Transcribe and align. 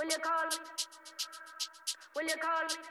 Will 0.00 0.06
you 0.08 0.16
call 0.16 0.46
me? 0.46 0.56
Will 2.16 2.22
you 2.22 2.36
call 2.40 2.64
me? 2.64 2.89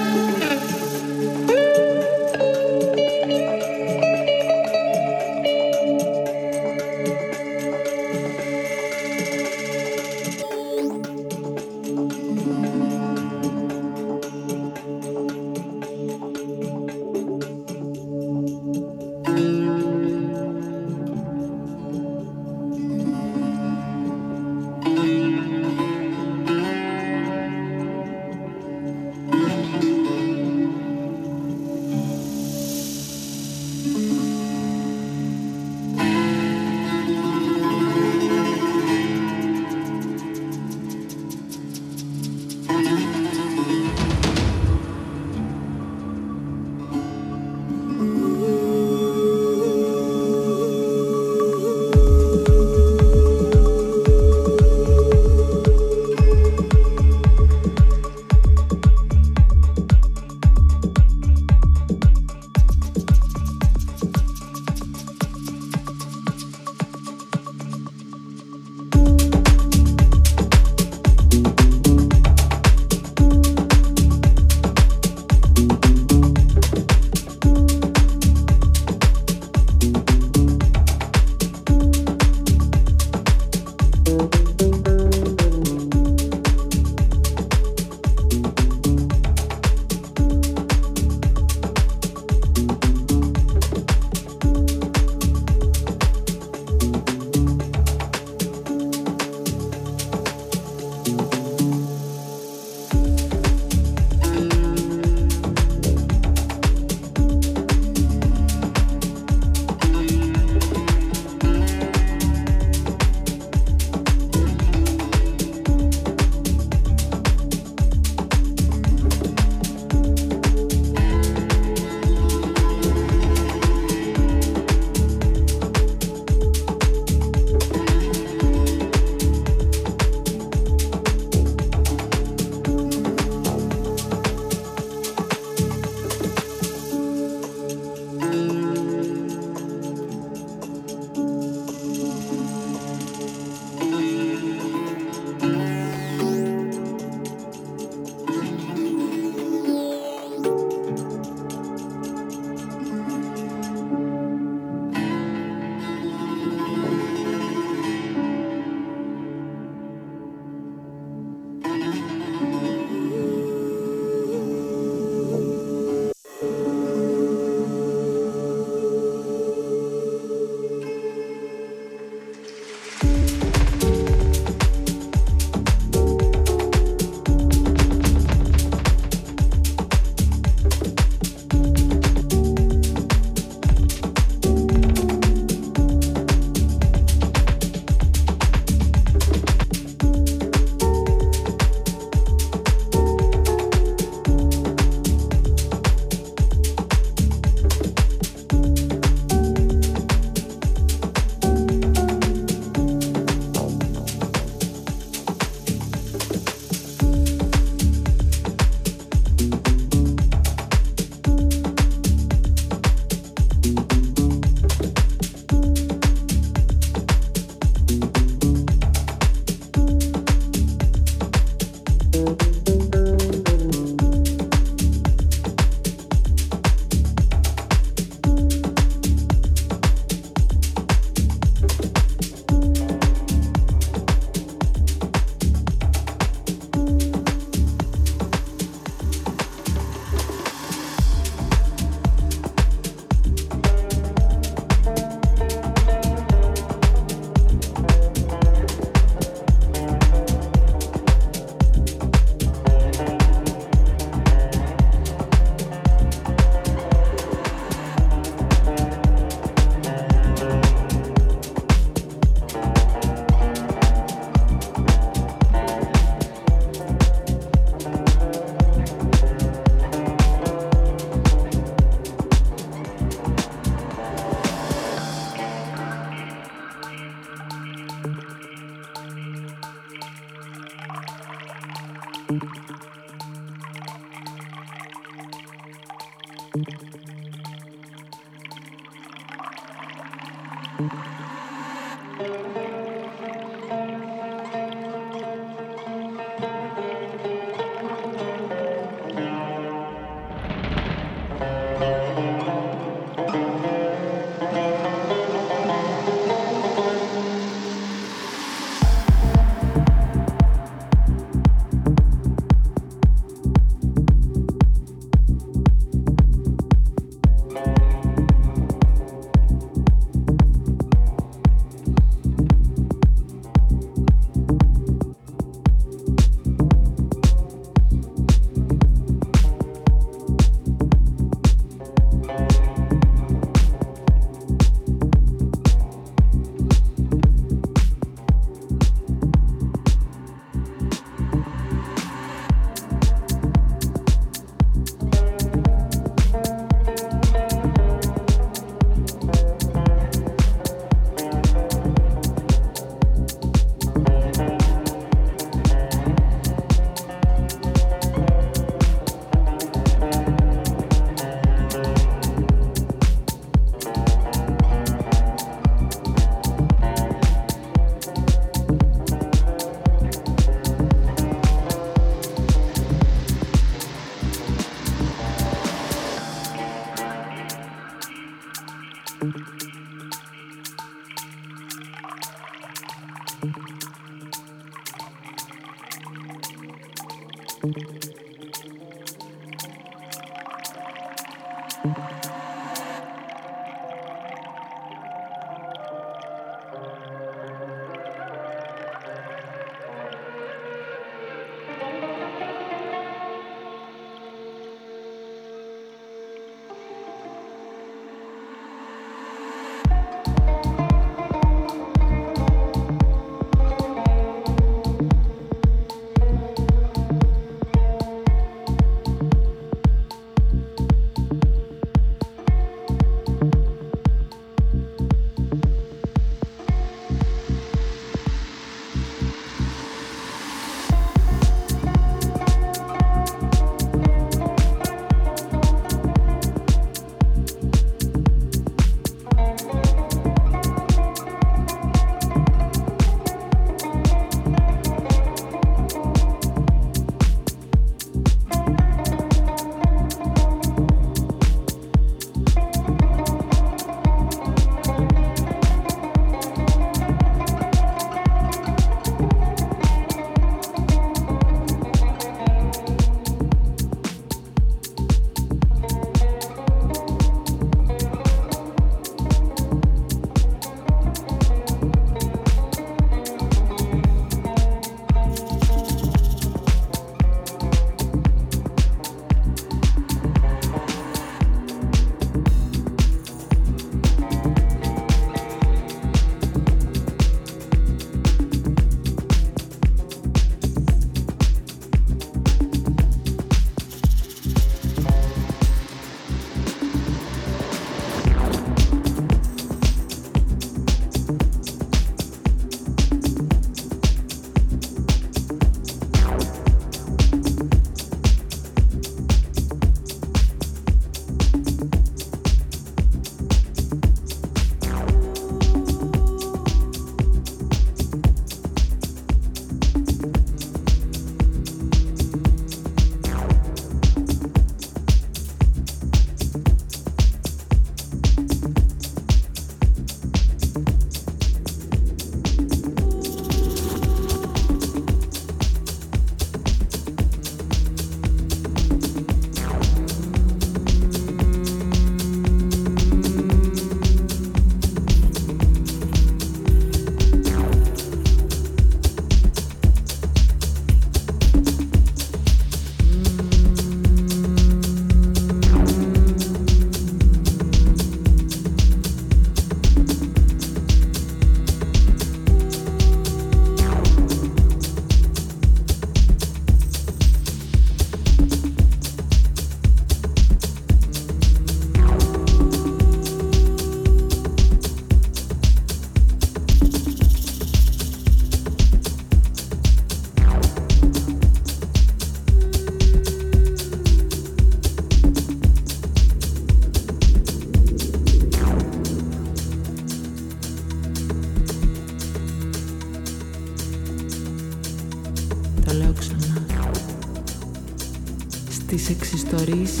Please. 599.71 600.00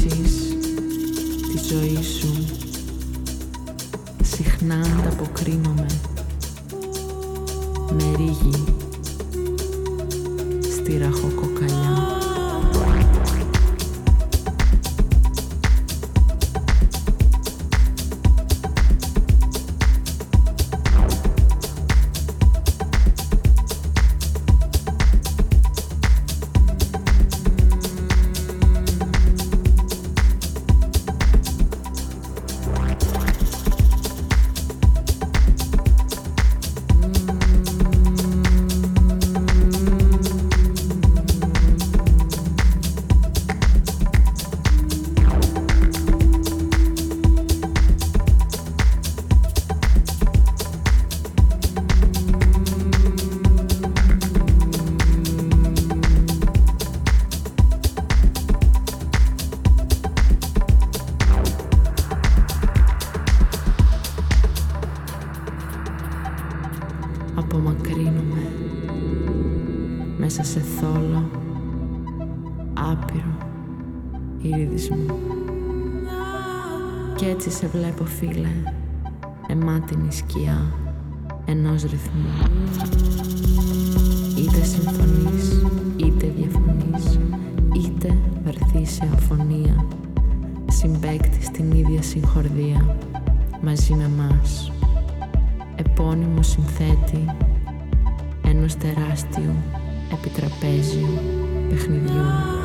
Σκιά 80.11 80.73
ενός 81.45 81.81
ρυθμού. 81.81 82.29
Είτε 84.37 84.63
συμφωνείς, 84.63 85.65
είτε 85.95 86.33
διαφωνείς, 86.37 87.19
είτε 87.75 88.17
βρεθείς 88.43 88.91
σε 88.91 89.09
αφωνία, 89.13 89.85
συμπέκτη 90.69 91.43
στην 91.43 91.71
ίδια 91.71 92.01
συγχορδία, 92.01 92.97
μαζί 93.61 93.93
με 93.93 94.09
μας. 94.17 94.71
Επώνυμο 95.75 96.41
συνθέτη 96.41 97.25
ενός 98.41 98.75
τεράστιου 98.75 99.53
επιτραπέζιου 100.11 101.19
παιχνιδιού. 101.69 102.60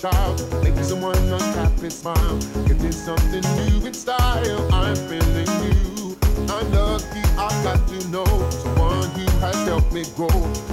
child, 0.00 0.38
Make 0.62 0.76
someone 0.84 1.16
unhappy 1.16 1.90
smile. 1.90 2.38
Get 2.66 2.80
me 2.80 2.92
something 2.92 3.42
new 3.56 3.86
in 3.86 3.94
style. 3.94 4.72
I'm 4.72 4.94
feeling 4.94 5.50
new. 5.62 6.16
I'm 6.48 6.70
lucky 6.72 7.22
I 7.36 7.48
got 7.64 7.88
to 7.88 8.08
know 8.08 8.50
someone 8.50 9.10
who 9.10 9.26
has 9.40 9.56
helped 9.66 9.92
me 9.92 10.04
grow. 10.14 10.28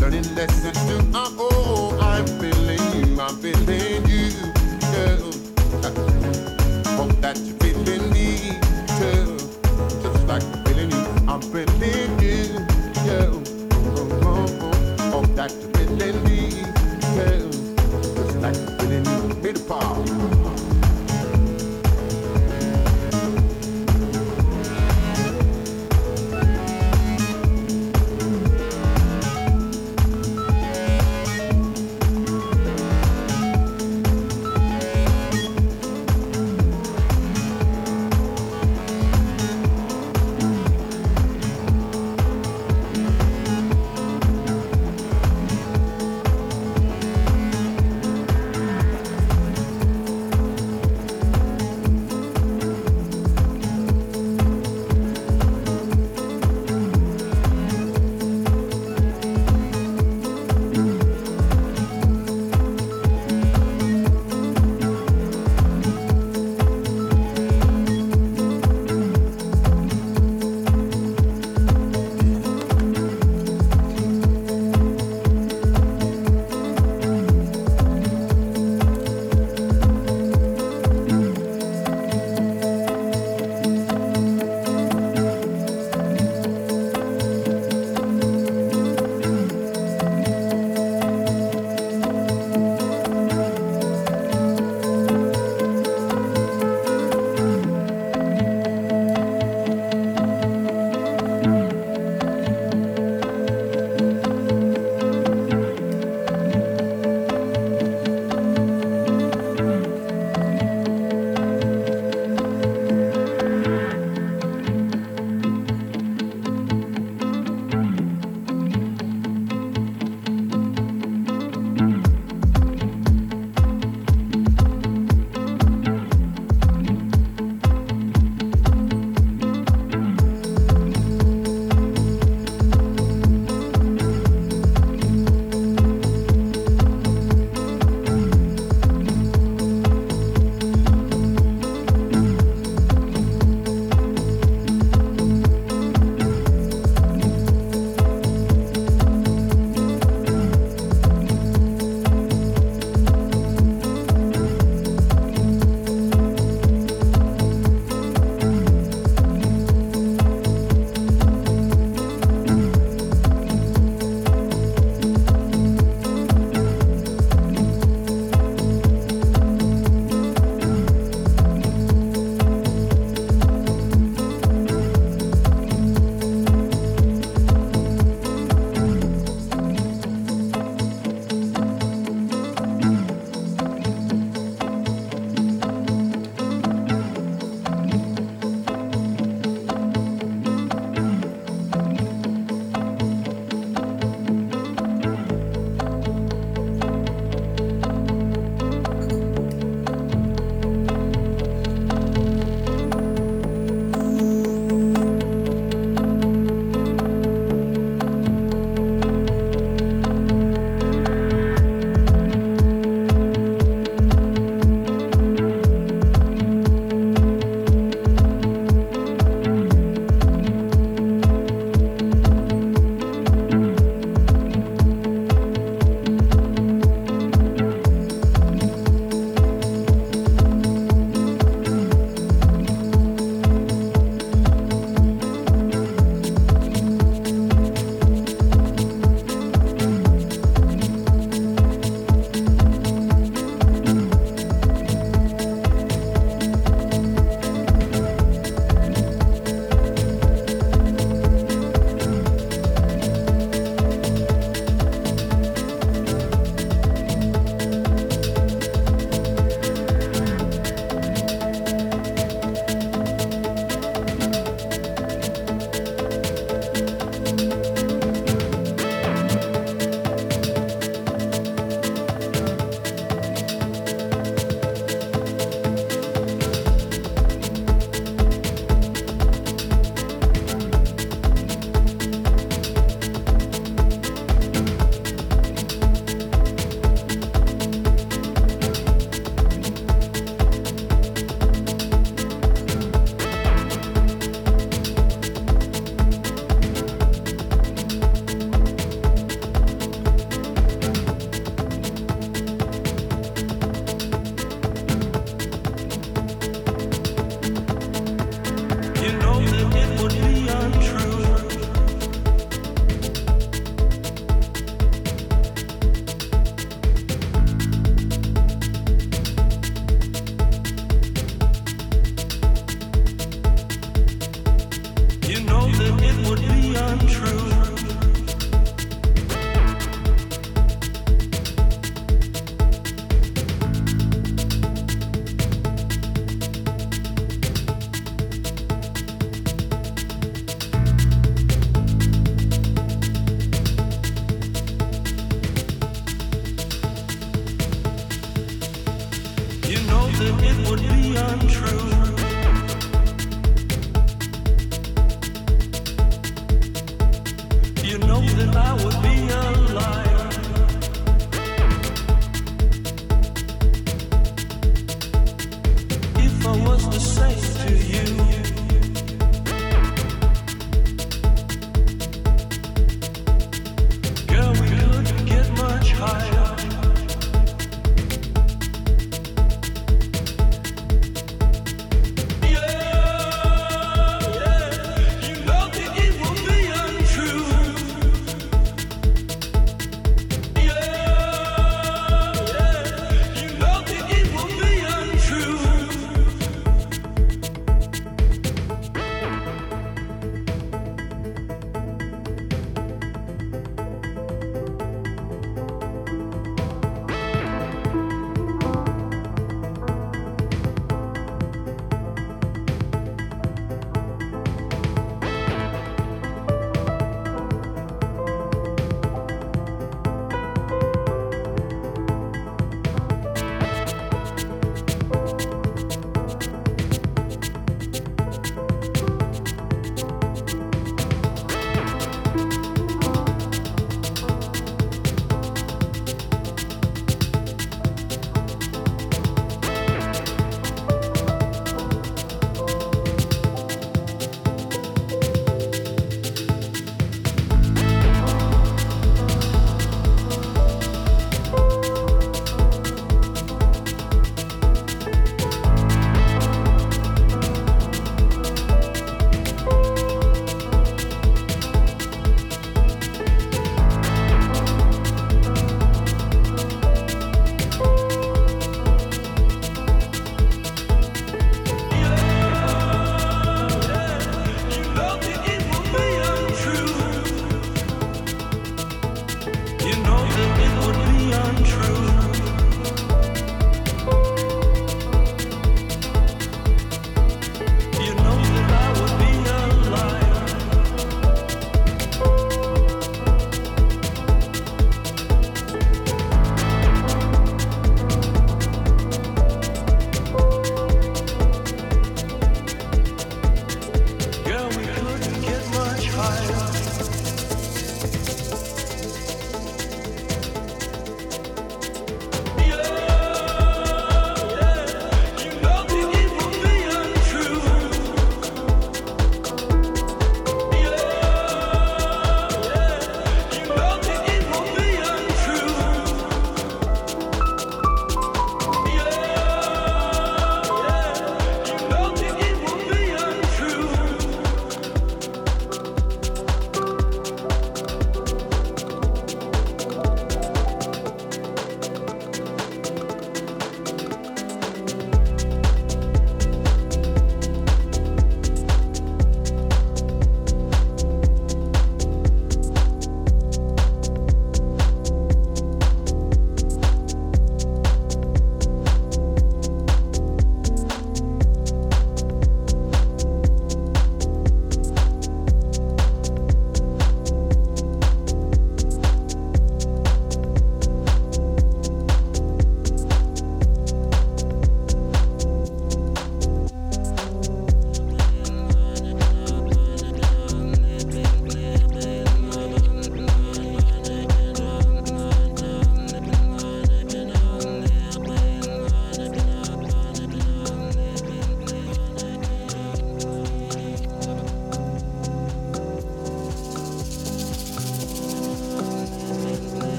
Learning 0.00 0.26
lessons 0.34 0.78
to 0.88 0.96
I 1.14 1.32
owe. 1.38 1.98
I'm 2.00 2.26
feeling 2.26 2.84
you. 2.94 3.20
I'm 3.20 3.36
feeling 3.38 4.05